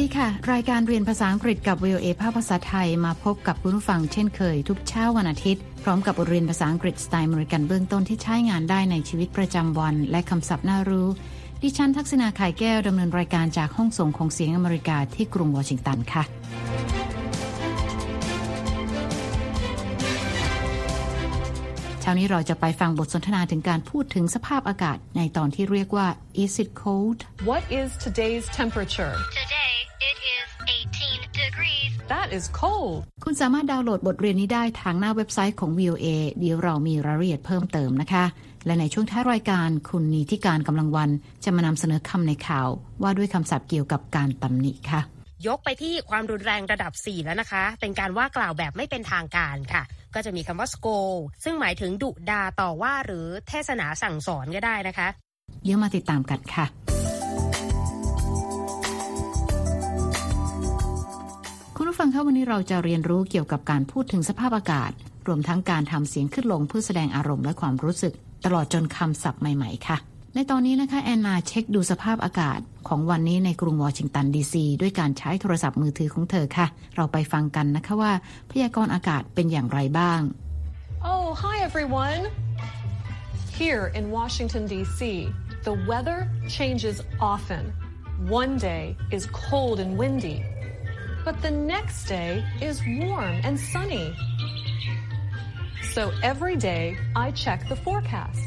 [0.00, 11.08] ดีค่ะ รายการเรียนภาษาอังกฤษกับ VOA ภาคภาษาไทยมาพบกับคุณผู้ฟังเช่นเคย ทุกเช้าวันอาทิตย์ พร้อมกับบทเรียนภาษาอังกฤษสไตล์อเมริกันเบื้องต้นที่ใช้งานได้ในชีวิตประจำวัน และคำศัพท์น่ารู้
[11.62, 16.24] ดิฉันทักษณาไข่แก้วดำเนินรายการจากห้องส่งของเสียงอเมริกาที่กรุงวอชิงตันค่ะ
[22.00, 26.08] เช้านี้เราจะไปฟังบทสนทนาถึงการพูดถึงสภาพอากาศในตอนที่เรียกว่า
[26.44, 27.18] is it cold
[27.50, 29.14] What is today's temperature?
[29.40, 29.57] Today
[32.14, 32.96] That is cold.
[33.24, 36.06] คุณสามารถดาวน์โหลดบทเรียนนี้ได้ทางหน้าเว็บไซต์ของ VOA
[36.38, 38.24] เดี๋ยวเรามีรายละเอียดเพิ่มเติมนะคะ
[38.66, 41.10] และในช่วงท้ายรายการคุณนีที่การกำลังวัน
[41.44, 42.68] จะมานำเสนอคำในข่าว
[43.02, 45.00] ว่าด้วยคำศัพท์เกี่ยวกับการตำหนิค่ะ
[45.46, 49.82] ยกไปที่ความรุนแรงระดับ 4 แล้วนะคะ เป็นการว่ากล่าวแบบไม่เป็นทางการค่ะ
[50.14, 55.08] ก็จะมีคำว่า scold ซึ่งหมายถึงดุดาต่อว่าหรือเทศนาสั่งสอนก็ได้นะคะ
[55.62, 56.66] เดี๋ยวมาติดตามกันค่ะ
[61.98, 64.90] ฟังคะวันนี้เราจะเรียนรู้เกี่ยวกับการพูดถึงสภาพอากาศ
[65.26, 68.12] รวมทั้งการทำเสียงขึ้นลงเพื่อแสดงอารมณ์และความรู้สึก
[68.44, 69.96] ตลอดจนคำศัพท์ใหม่ๆค่ะ
[70.34, 78.12] ในตอนนี้นะคะแอนนาเช็คดูสภาพอากาศ ของวันนี้ในกรุงวอชิงตันดีซีด้วยการใช้โทรศัพท์มือถือของเธอค่ะ เราไปฟังกันนะคะว่า
[78.50, 80.20] พยากรณ์อากาศเป็นอย่างไรบ้าง
[81.10, 82.22] Oh, hi everyone.
[83.60, 85.00] Here in Washington, D.C.,
[85.68, 86.18] the weather
[86.56, 86.96] changes
[87.32, 87.62] often.
[88.42, 88.84] One day
[89.16, 90.38] is cold and windy,
[91.28, 92.32] but the next day
[92.68, 94.06] is warm and sunny.
[95.94, 96.84] So every day
[97.24, 98.42] I check the forecast.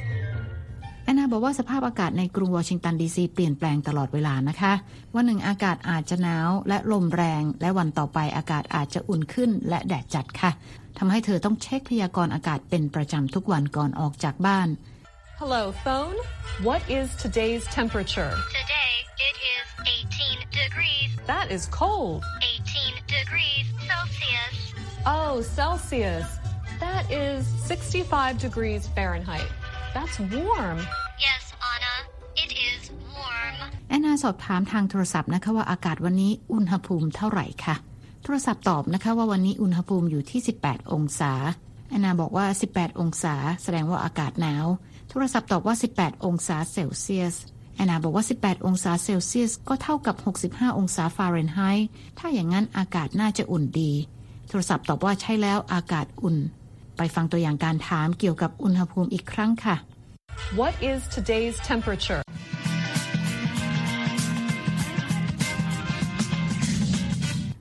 [1.05, 4.73] แอนนาบอกว่าสภาพอากาศในกรุงวอชิงตันดีซีเปลี่ยนแปลงตลอดเวลานะคะ
[5.15, 10.51] วันหนึ่งอากาศอาจจะหนาวและลมแรง และวันต่อไปอากาศอาจจะอุ่นขึ้นและแดดจัดค่ะ
[10.97, 14.69] ทำให้เธอต้องเช็คพยากรณ์อากาศเป็นประจำทุกวันก่อนออกจากบ้าน
[15.41, 16.17] Hello, phone.
[16.67, 18.33] What is today's temperature?
[18.59, 18.91] Today
[19.27, 21.09] it is 18 degrees.
[21.25, 22.23] That is cold.
[25.05, 25.07] 18 degrees Celsius.
[25.07, 26.39] Oh, Celsius.
[26.79, 29.47] That is 65 degrees Fahrenheit.
[29.93, 30.79] That's warm.
[31.19, 31.95] Yes, Anna,
[32.35, 33.55] it is warm.
[33.89, 37.75] แอนนาสอบถามทางโทรศัพท์นะคะว่าอากาศวันนี้อุณหภูมิเท่าไหร่ค่ะ
[38.23, 41.33] โทรศัพท์ตอบนะคะว่าวันนี้อุณหภูมิอยู่ที่ 18 องศา
[41.89, 44.65] แอนนาบอกว่า 18 องศา แสดงว่าอากาศหนาว
[45.09, 47.35] โทรศัพท์ตอบว่า 18 องศาเซลเซียส
[47.75, 51.87] แอนนาบอกว่า 18 องศาเซลเซียส ก็เท่ากับ 65 องศาฟาเรนไฮต์
[52.19, 53.93] ถ้าอย่างนั้นอากาศน่าจะอุ่นดี
[54.51, 56.37] โทรศัพท์ตอบว่าใช่แล้วอากาศอุ่น
[56.97, 59.75] ไปฟังตัวอย่างการถามเกี่ยวกับอุณหภูมิอีกครั้งค่ะ
[60.59, 62.21] What is today's temperature?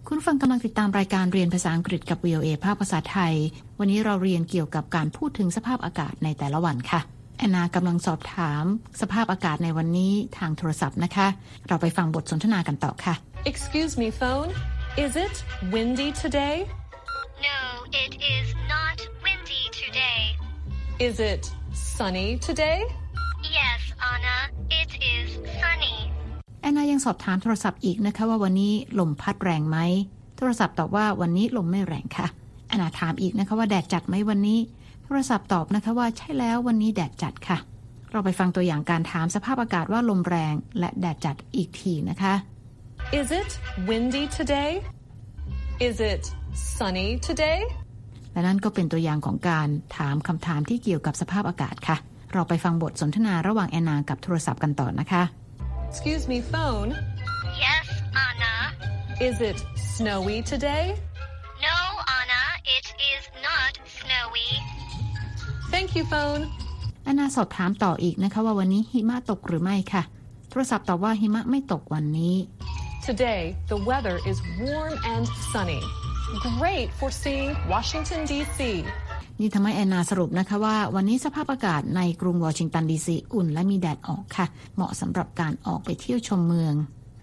[0.07, 3.35] คุณผู้ฟังกำลังติดตามรายการเรียนภาษาอังกฤษกับ VOA ภาคภาษาไทย
[3.79, 7.01] วันนี้เราเรียนเกี่ยวกับการพูดถึงสภาพอากาศในแต่ละวันค่ะ
[7.39, 8.65] แอนนากำลังสอบถาม
[9.01, 11.27] สภาพอากาศในวันนี้ทางโทรศัพท์นะคะ
[11.69, 13.15] เราไปฟังบทสนทนากันต่อค่ะ
[13.53, 14.51] Excuse me, phone.
[15.05, 15.35] Is it
[15.73, 16.57] windy today?
[17.93, 20.23] No, it is not windy today.
[20.99, 22.85] Is it sunny today?
[23.43, 23.81] Yes,
[24.13, 24.37] Anna,
[24.81, 25.29] it is
[25.61, 25.97] sunny.
[26.63, 29.79] แอนนายังสอบถามโทรศัพท์อีกนะคะว่าวันนี้ลมพัดแรงไหม
[30.37, 32.27] โทรศัพท์ตอบว่าวันนี้ลมไม่แรงค่ะ
[32.69, 34.59] แอนนาถามอีกนะคะว่าแดดจัดไหมวันนี้
[35.05, 37.59] โทรศัพท์ตอบนะคะว่าใช่แล้ววันนี้แดดจัดค่ะ
[38.11, 42.35] เราไปฟังตัวอย่างการถามสภาพอากาศว่าลมแรงและแดดจัดอีกทีนะคะ
[43.19, 43.51] Is it
[43.89, 44.71] windy today?
[45.89, 46.23] Is it
[46.77, 47.61] sunny today?
[48.33, 51.97] และนั่นก็เป็นตัวอย่างของการถามคำถามที่เกี่ยวกับสภาพอากาศค่ะ
[52.33, 55.23] เราไปฟังบทสนทนาระหว่างแอนนากับโทรศัพท์กันต่อนะคะ
[55.91, 56.91] Excuse me, phone.
[57.65, 57.87] Yes,
[58.27, 58.55] Anna.
[59.29, 59.59] Is it
[59.95, 60.85] snowy today?
[61.67, 61.77] No,
[62.19, 62.43] Anna,
[62.77, 64.51] it is not snowy.
[65.73, 66.43] Thank you, phone.
[67.05, 70.03] แอนนาสอบถามต่ออีกนะคะว่าวันนี้หิมะตกหรือไม่ค่ะ
[70.51, 72.35] โทรศัพท์ตอบว่าหิมะไม่ตกวันนี้
[73.03, 75.83] Today, the weather is warm and sunny.
[76.59, 78.61] Great for seeing Washington, D.C.
[79.41, 86.75] นี่ทำให้แอนนาสรุปนะคะว่าวันนี้สภาพอากาศในกรุงวอชิงตันดีซีอุ่นและมีแดดออกค่ะ เหมาะสำหรับการออกไปเที่ยวชมเมือง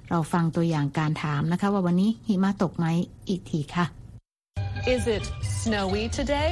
[0.10, 2.86] เราฟังตัวอย่างการถามนะคะ ว่าวันนี้หิมะตกไหม
[3.30, 3.86] อีกทีค่ะ
[4.94, 5.26] Is it
[5.60, 6.50] snowy today?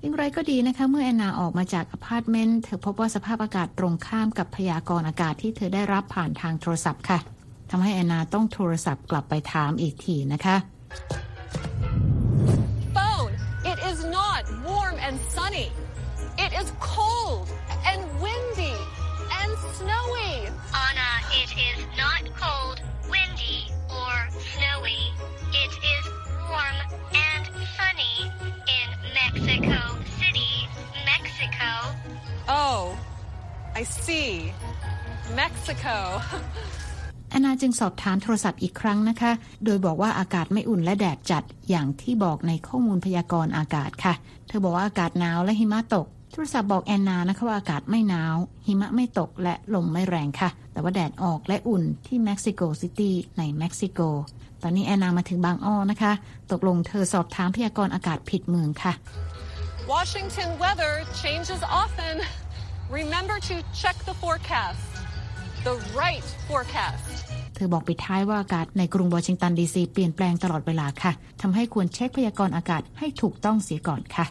[0.00, 7.18] อย่างไรก็ดีนะคะ เมื่อแอนนาออกมาจากอพาร์ตเมนต์เธอพบว่าสภาพอากาศตรงข้ามกับพยากรณ์อากาศที่เธอได้รับผ่านทางโทรศัพท์ค่ะ
[7.70, 10.56] ทำให้แอนนาต้องโทรศัพท์กลับไปถามอีกทีนะคะ
[12.96, 13.32] Phone,
[13.72, 15.68] it is not warm and sunny.
[16.44, 17.46] It is cold
[17.90, 18.76] and windy
[19.40, 20.32] and snowy.
[20.86, 21.10] Anna,
[21.42, 22.76] it is not cold,
[33.80, 34.30] I see.
[35.40, 35.96] Mexico.
[37.30, 39.32] แอนนาจึงสอบถามโทรศัพท์อีกครั้งนะคะ
[39.64, 44.14] โดยบอกว่าอากาศไม่อุ่นและแดดจัดอย่างที่บอกในข้อมูลพยากรณ์อากาศค่ะ
[44.48, 48.36] เธอบอกว่าอากาศหนาวและหิมะตก โทรศัพท์บอกแอนนานะคะว่าอากาศไม่หนาว
[48.66, 54.00] หิมะไม่ตกและลมไม่แรงค่ะ แต่ว่าแดดออกและอุ่นที่เม็กซิโกซิตี้ในเม็กซิโก
[54.62, 56.12] ตอนนี้แอนนามาถึงบางอ้อนะคะ
[56.50, 58.92] ตกลงเธอสอบถามพยากรณ์อากาศผิดเมืองค่ะ
[59.94, 60.92] Washington weather
[61.22, 62.14] changes often.
[62.90, 64.82] Remember to check the forecast.
[65.62, 67.04] The right forecast.
[67.54, 74.26] เธอบอกปิดท้ายว่าอากาศในกรุงวอชิงตันดีซีเปลี่ยนแปลงตลอดเวลาค่ะทำให้ควรเช็คพยากรณ์อากาศให้ถูกต้องเสียก่อนค่ะ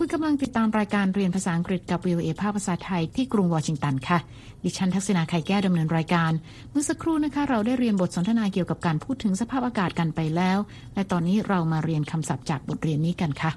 [0.00, 4.18] คุณกำลังติดตามรายการเรียนภาษาอังกฤษกับ VOA ภาคภาษาไทยที่กรุงวอชิงตันค่ะ
[4.64, 6.32] ดิฉันทักษณาไข่แก้วดำเนินรายการ
[6.70, 10.58] เมื่อสักครู่นะคะ เราได้เรียนบทสนทนาเกี่ยวกับการพูดถึงสภาพอากาศกันไปแล้ว
[10.94, 13.50] และตอนนี้เรามาเรียนคำศัพท์จากบทเรียนนี้กันค่ะ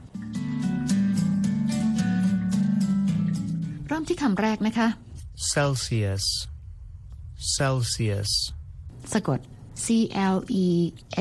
[3.87, 4.87] เริ่มที่คำแรกนะคะ
[5.53, 6.25] Celsius.
[7.57, 8.31] Celsius.
[9.13, 9.39] สะกด
[9.83, 9.85] C
[10.35, 10.67] L E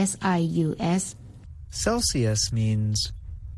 [0.09, 0.69] S I U
[1.01, 1.03] S
[1.85, 2.99] Celsius means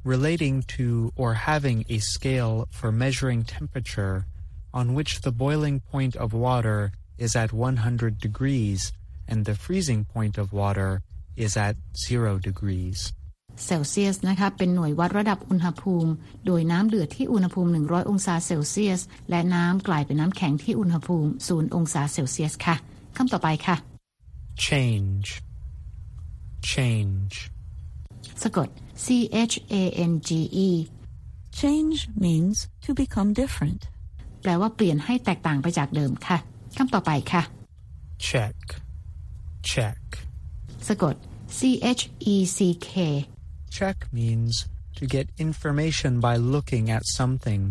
[0.03, 4.25] relating to or having a scale for measuring temperature
[4.73, 8.93] on which the boiling point of water is at 100 degrees
[9.27, 11.01] and the freezing point of water
[11.35, 13.13] is at 0 degrees.
[13.65, 16.11] เซลเซียสนะคะเป็นหน่วยวัดระดับอุณหภูมิ
[16.45, 22.75] โดยน้ำเดือดที่อุณหภูมิ 100 องศาเซลเซียส และน้ำกลายเป็นน้ำแข็งที่อุณหภูมิ 0 องศาเซลเซียสค่ะ
[23.17, 23.77] คำต่อไปค่ะ
[24.67, 25.27] Change.
[26.63, 27.50] Change.
[28.42, 28.68] สะกด
[29.04, 29.06] C
[29.52, 30.30] H A N G
[30.66, 30.68] E
[31.60, 33.82] Change means to become different.
[34.42, 36.38] แปลว่าเปลี่ยนให้แตกต่างไปจากเดิมค่ะ
[36.76, 37.42] คำต่อไปค่ะ
[38.30, 38.56] Check.
[39.72, 40.02] Check.
[40.88, 41.14] สะกด
[41.58, 41.60] C
[41.98, 42.02] H
[42.34, 42.58] E C
[42.88, 42.90] K
[43.76, 44.54] Check means
[44.98, 47.62] to get information by looking at something,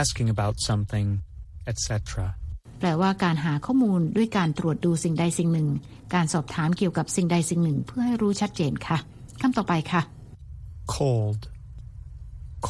[0.00, 1.08] asking about something,
[1.70, 1.90] etc.
[2.80, 5.68] แปลว่าการหาข้อมูลด้วยการตรวจดูสิ่งใดสิ่งหนึ่ง
[6.14, 8.98] การสอบถามเกี่ยวกับสิ่งใดสิ่งหนึ่ง เพื่อให้รู้ชัดเจนค่ะ
[9.40, 10.02] คำต่อไปค่ะ
[10.94, 11.40] Cold.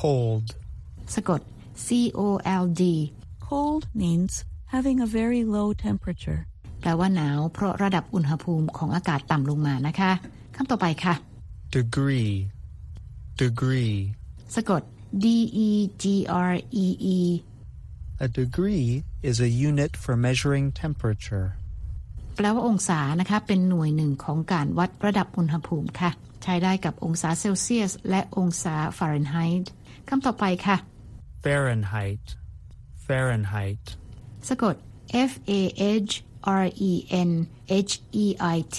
[0.00, 0.46] Cold.
[1.14, 1.40] สะกด
[1.86, 1.88] C
[2.18, 2.20] O
[2.62, 2.82] L D
[3.46, 4.32] Cold means
[4.74, 6.40] having a very low temperature.
[6.80, 10.10] แปลว่าหนาว เพราะระดับอุณหภูมิของอากาศต่ำลงมานะคะ
[10.56, 11.14] คำต่อไปค่ะ
[11.78, 12.32] Degree.
[13.42, 13.94] Degree.
[14.54, 14.82] สะกด
[15.24, 15.26] D
[15.66, 15.70] E
[16.02, 16.04] G
[16.50, 16.52] R
[16.84, 17.18] E E
[18.26, 18.88] A degree
[19.22, 21.48] is a unit for measuring temperature.
[22.36, 26.10] แปลว่าองศานะคะเป็นหน่วยหนึ่งของการวัดระดับอุณหภูมิค่ะ
[26.42, 29.72] ใช้ได้กับองศาเซลเซียส และองศาฟาเรนไฮต์
[30.08, 30.76] คำต่อไปค่ะ
[31.44, 32.24] Fahrenheit.
[33.06, 33.84] Fahrenheit.
[34.48, 34.76] สะกด
[35.30, 35.60] F A
[36.06, 36.12] H
[36.62, 36.92] R E
[37.28, 37.32] N
[37.88, 37.92] H
[38.24, 38.26] E
[38.56, 38.78] I T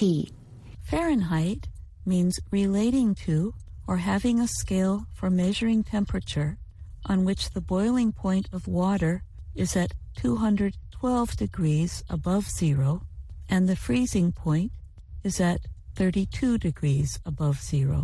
[0.90, 1.62] Fahrenheit
[2.10, 3.36] means relating to
[3.88, 6.50] or having a scale for measuring temperature
[7.12, 9.14] on which the boiling point of water
[9.54, 12.90] is at 212 degrees above zero
[13.48, 14.72] and the freezing point
[15.22, 15.60] is at
[15.96, 18.00] 32 degrees above zero.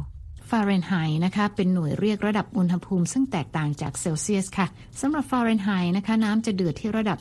[0.50, 4.66] ฟาเรนไฮต์นะคะเป็นหน่วยเรียกระดับอุณหภูมิ ซึ่งแตกต่างจากเซลเซียสค่ะ
[5.00, 7.18] สำหรับฟาเรนไฮต์นะคะน้ำจะเดือดที่ระดับ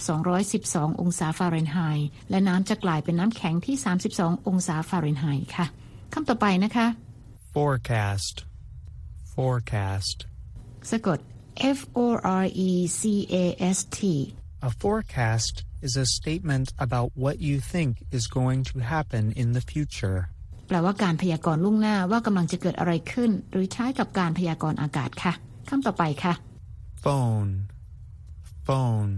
[0.50, 3.76] 212 องศาฟาเรนไฮต์และน้ำจะกลายเป็นน้ำแข็งที่
[4.12, 5.66] 32 องศาฟาเรนไฮต์ค่ะ
[6.14, 6.88] คำต่อไปนะคะ
[7.56, 8.36] Forecast.
[9.34, 10.18] Forecast.
[10.90, 11.20] สะกด
[11.78, 12.08] F O
[12.44, 13.02] R E C
[13.44, 13.46] A
[13.78, 14.00] S T
[14.68, 15.56] A forecast
[15.87, 20.19] is a statement about what you think is going to happen in the future.
[20.69, 25.33] แปลว่าการพยากรณ์ล่วงหน้าว่ากำลังจะเกิดอะไรขึ้น หรือใช้กับการพยากรณ์อากาศค่ะ
[25.69, 26.35] คำต่อไปค่ะ
[27.05, 27.51] Phone.
[28.67, 29.13] Phone.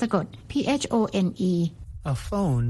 [0.00, 0.52] สะกด P
[0.82, 1.52] H O N E
[2.12, 2.68] A phone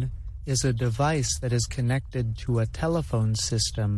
[0.52, 3.90] is a device that is connected to a telephone system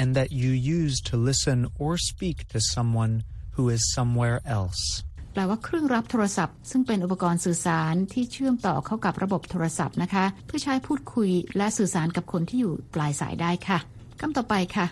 [0.00, 3.14] and that you use to listen or speak to someone
[3.52, 5.04] who is somewhere else.
[5.35, 13.79] แปลว่าเครื่องรับโทรศัพท์ ซึ่งเป็นอุปกรณ์สื่อสารที่เชื่อมต่อเข้ากับระบบโทรศัพท์นะคะ เพื่อใช้พูดคุยและสื่อสารกับคนที่อยู่ปลายสายได้ค่ะ
[14.19, 14.85] คำต่อไปค่ะ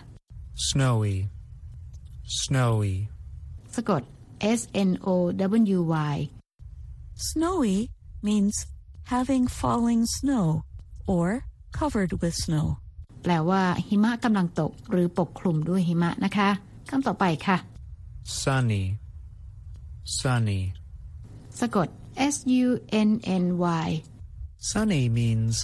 [0.68, 1.16] Snowy.
[2.42, 2.94] Snowy.
[3.74, 4.02] สะกด
[4.58, 5.08] S N O
[5.76, 5.80] W
[6.12, 6.16] Y
[7.28, 7.76] Snowy
[8.26, 8.56] means
[9.14, 10.46] having falling snow
[11.14, 11.26] or
[11.78, 12.66] covered with snow.
[13.22, 16.48] แปลว่าหิมะกำลังตกหรือปกคลุมด้วยหิมะนะคะ
[16.90, 17.56] คำต่อไปค่ะ
[18.42, 18.84] Sunny.
[20.19, 20.61] Sunny.
[21.59, 21.87] สะกด
[22.33, 22.67] S U
[23.07, 23.11] N
[23.43, 23.45] N
[23.85, 23.87] Y
[24.71, 25.55] Sunny means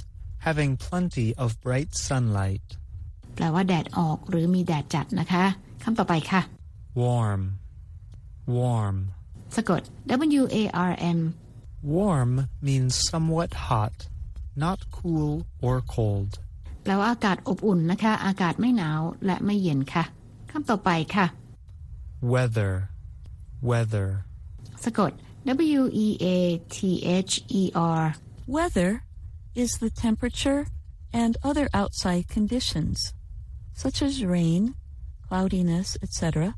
[0.48, 2.68] having plenty of bright sunlight.
[3.36, 5.44] แปลว่าแดดออกหรือมีแดดจัดนะคะ
[5.84, 6.42] คำต่อไปค่ะ
[7.02, 7.42] Warm.
[8.58, 8.98] Warm.
[9.56, 9.82] สะกด
[10.42, 11.20] W A R M
[11.96, 12.32] Warm
[12.68, 13.96] means somewhat hot,
[14.66, 15.32] not cool
[15.68, 16.32] or cold.
[16.84, 20.04] แปลว่าอากาศอบอุ่นนะคะ อากาศไม่หนาวและไม่เย็นค่ะ
[20.52, 21.26] คำต่อไปค่ะ
[22.34, 22.74] Weather.
[23.70, 24.08] Weather.
[24.85, 25.13] สะกด
[25.79, 26.27] W E A
[26.77, 26.79] T
[27.27, 27.63] H E
[28.01, 28.03] R
[28.57, 28.91] Weather
[29.63, 30.61] is the temperature
[31.23, 32.97] and other outside conditions,
[33.83, 34.63] such as rain,
[35.27, 36.55] cloudiness, etc.,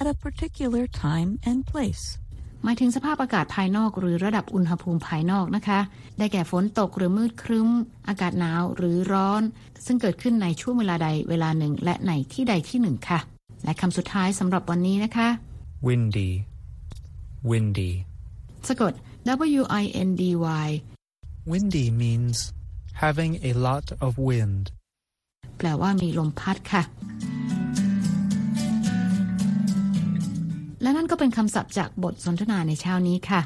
[0.00, 2.04] at a particular time and place.
[2.64, 5.80] หมายถึงสภาพอากาศภายนอกหรือระดับอุณหภูมิภายนอกนะคะ
[6.18, 7.68] ได้แก่ฝนตกหรือมืดครึ้ม
[8.08, 9.42] อากาศหนาวหรือร้อน
[9.86, 13.20] ซึ่งเกิดขึ้นในช่วงเวลาใดเวลาหนึ่ง และในที่ใดที่หนึ่งค่ะ
[13.64, 15.28] และคำสุดท้ายสำหรับวันนี้นะคะ
[15.86, 16.30] windy,
[17.50, 17.92] windy.
[18.68, 18.92] สะกด
[19.60, 20.22] W I N D
[20.66, 20.68] Y
[21.52, 22.36] Windy means
[23.04, 24.64] having a lot of wind.
[25.58, 26.82] แปลว่ามีลมพัดค่ะ
[30.82, 33.40] และนั่นก็เป็นคำศัพท์จากบทสนทนาในเช้านี้ค่ะ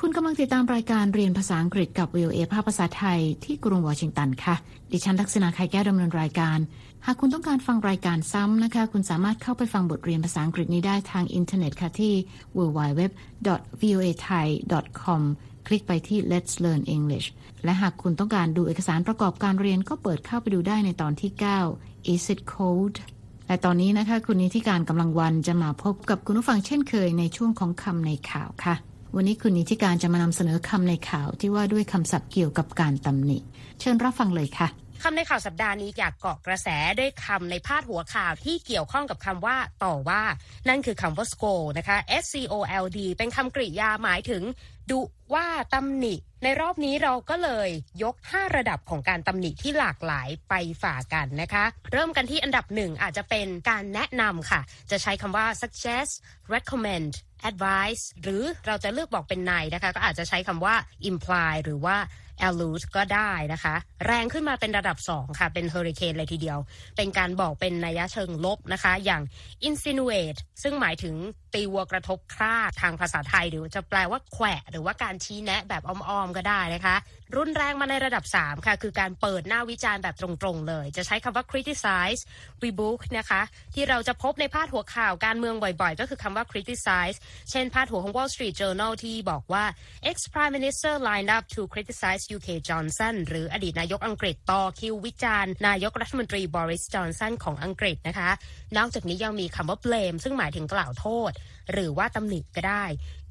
[0.00, 4.56] คุณกำลังติดตามรายการเรียนภาษาอังกฤษกับ VOA ภาคภาษาไทยที่กรุงวอชิงตันค่ะ
[4.92, 6.58] ดิฉันทักษณาไข่แก้วดำเนินรายการ
[7.08, 12.12] หากคุณต้องการฟังรายการซ้ำนะคะ คุณสามารถเข้าไปฟังบทเรียนภาษาอังกฤษนี้ได้ทางอินเทอร์เน็ตค่ะที่
[12.56, 15.22] www.voathai.com
[15.66, 17.26] คลิกไปที่ Let's Learn English
[17.64, 21.30] และหากคุณต้องการดูเอกสารประกอบการเรียนก็เปิดเข้าไปดูได้ในตอนที่
[21.72, 22.94] 9 Is it cold
[23.46, 28.74] และตอนนี้นะคะ คุณนิติการกำลังวันจะมาพบกับคุณผู้ฟังเช่นเคยในช่วงของคำในข่าวค่ะ
[29.16, 33.38] วันนี้คุณนิติการจะมานำเสนอคำในข่าวที่ว่าด้วยคำศัพท์เกี่ยวกับการตำหนิ
[33.80, 34.68] เชิญรับฟังเลยค่ะ
[35.02, 40.22] คำในข่าวสัปดาห์นี้อยากเกาะกระแสด้วยคำในพาดหัวข่าวที่เกี่ยวข้องกับคำว่าต่อว่า
[40.68, 44.42] นั่นคือคำว่า scold นะคะ S C O L D เป็นคำกริยาหมายถึง
[44.90, 45.00] ดุ
[45.34, 47.68] ว่าตำหนิ ในรอบนี้เราก็เลย
[48.02, 54.60] ยก 5 ระดับของการตำหนิที่หลากหลายไปฝ่ากันนะคะ เริ่มกันที่อันดับหนึ่งอาจจะเป็นการแนะนำค่ะ
[54.90, 56.12] จะใช้คำว่า suggest
[56.54, 57.12] recommend
[57.50, 60.74] advice หรือเราจะเลือกบอกเป็นในนะคะ ก็อาจจะใช้คำว่า
[61.10, 61.96] imply หรือว่า
[62.48, 63.74] allude ก็ได้นะคะ
[64.06, 66.58] แรงขึ้นมาเป็นระดับ 2 ค่ะ เป็นเฮอริเคนเลยทีเดียว
[66.96, 69.22] เป็นการบอกเป็นนัยเชิงลบนะคะ อย่าง
[69.68, 71.14] insinuate ซึ่งหมายถึง
[71.54, 76.96] ตีวัวกระทบคราดทางภาษาไทย หรือจะแปลว่าแขวะ หรือว่าการชี้แนะแบบอ้อมๆก็ได้นะคะ
[77.36, 82.20] รุนแรงมาในระดับ 3 ค่ะ คือการเปิดหน้าวิจารณ์แบบตรงๆเลย จะใช้คำว่า criticize
[82.64, 83.42] rebuke นะคะ
[83.74, 87.16] ที่เราจะพบในพาดหัวข่าวการเมืองบ่อยๆ ก็คือคำว่า criticize
[87.50, 89.64] เช่นพาดหัวของ Wall Street Journal ที่บอกว่า
[90.10, 98.30] ex prime minister lined up to criticize UK Johnson หรืออดีตนายกอังกฤษต่อคิววิจารณ์นายกรัฐมนตรีบริสจอนสันของอังกฤษนะคะ
[98.76, 101.30] นอกจากนี้ยังมีคำว่า blame ซึ่งหมายถึงกล่าวโทษ
[101.72, 102.84] หรือว่าตำหนิก็ได้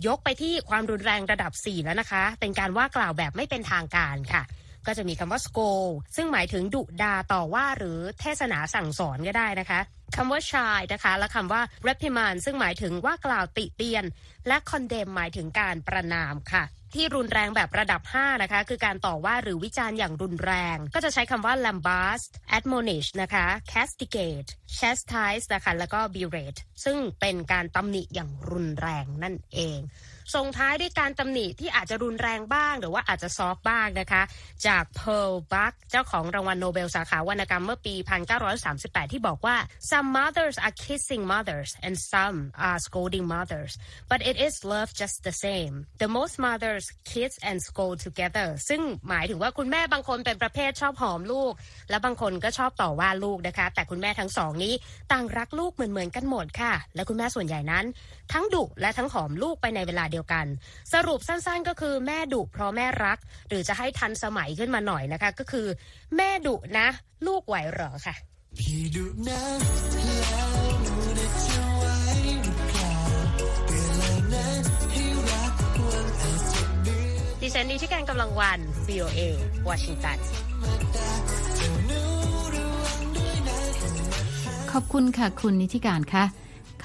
[0.08, 4.44] ยกไปที่ความรุนแรงระดับ 4 แล้วนะคะ เป็นการว่ากล่าวแบบไม่เป็นทางการค่ะ
[4.88, 9.80] ก็จะมีคำว่า scold ซึ่งหมายถึงดุดาต่อว่าหรือเทศนาสั่งสอนก็ได้นะคะ
[10.16, 14.06] คำว่า shy นะคะ และคำว่า reprimand ซึ่งหมายถึงว่ากล่าวติเตียน
[14.48, 16.64] และ condemn หมายถึงการประนามค่ะ
[16.96, 29.80] ที่รุนแรงแบบระดับ 5 นะคะ คือการต่อว่าหรือวิจารณ์อย่างรุนแรง ก็จะใช้คำว่า lambast admonish นะคะ castigate chastise นะคะแล้วก็ berate ซึ่งเป็นการตำหนิอย่างรุนแรงนั่นเอง
[30.34, 34.22] ส่งท้ายด้วยการตำหนิที่อาจจะรุนแรงบ้าง หรือว่าอาจจะซอฟบ้างนะคะ
[34.68, 37.96] จาก Pearl Buck เจ้าของรางวัลโนเบลสาขาวรรณกรรมเมื่อปี
[38.54, 39.56] 1938 ที่บอกว่า
[39.92, 43.74] some mothers are kissing mothers and some are scolding mothers
[44.12, 51.54] but it is love just the same the most mothers kiss and scold together ซึ่งหมายถึงว่าคุณแม่บางคนเป็นประเภทชอบหอมลูก
[51.90, 54.74] และบางคนก็ชอบต่อว่าลูกนะคะ แต่คุณแม่ทั้งสองนี้
[55.12, 57.86] ต่างรักลูกเหมือนๆกันหมดค่ะ และคุณแม่ส่วนใหญ่นั้น
[58.34, 60.48] ทั้งดุและทั้งหอมลูกไปในเวลาเดียวกัน
[60.94, 63.20] สรุปสั้นๆก็คือแม่ดุเพราะแม่รัก
[63.50, 65.68] หรือจะให้ทันสมัยขึ้นมาหน่อยนะคะ ก็คือ
[66.16, 66.88] แม่ดุนะ
[67.28, 68.16] ลูกไหวเหรอค่ะ
[68.60, 69.42] พี่ดุนะ
[70.32, 70.54] แล้ว
[71.18, 71.86] นะจะไหว
[72.44, 72.94] หรือเปล่า
[73.68, 75.54] เวลานั้นให้รัก
[75.88, 79.20] วันอาจจะเดือนดิฉันนิติการกำลังวัน VOA
[79.68, 80.18] วอชิงตัน
[84.72, 86.26] ขอบคุณค่ะ คุณนิติการค่ะ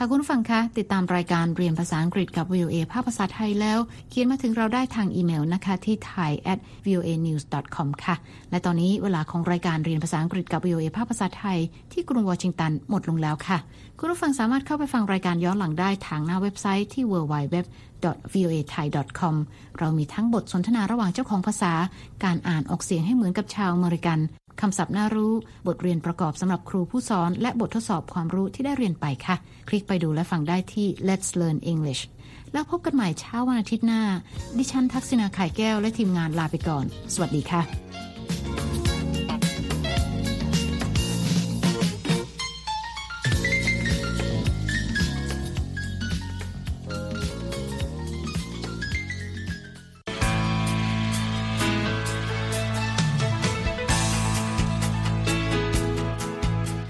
[0.03, 3.79] ค่ะคุณฟังคะ ติดตามรายการเรียนภาษาอังกฤษกับ VOA ภาคภาษาไทยแล้ว
[4.09, 8.17] เขียนมาถึงเราได้ทางอีเมลนะคะที่ thai at voa news com ค่ะ
[8.51, 11.59] และตอนนี้เวลาของรายการเรียนภาษาอังกฤษกับ VOA ภาคภาษาไทย
[11.93, 13.59] ที่กรุงวอชิงตันหมดลงแล้วค่ะ
[13.99, 17.57] คุณผู้ฟังสามารถเข้าไปฟังรายการย้อนหลังได้ทางหน้าเว็บไซต์ที่ www
[18.33, 18.87] voa thai
[19.21, 19.35] com
[19.79, 21.73] เรามีทั้งบทสนทนาระหว่างเจ้าของภาษา
[22.25, 24.19] การอ่านออกเสียงให้เหมือนกับชาวอเมริกัน
[24.61, 25.33] คำศัพท์น่ารู้
[25.67, 29.37] บทเรียนประกอบสำหรับครูผู้สอน และบททดสอบความรู้ที่ได้เรียนไปค่ะ
[29.69, 32.03] คลิกไปดูและฟังได้ที่ Let's Learn English
[32.53, 34.03] แล้วพบกันใหม่เช้าวันอาทิตย์หน้า
[34.59, 37.63] ดิฉันทักษณาไข่แก้วและทีมงานลาไปก่อน สวัสดีค่ะ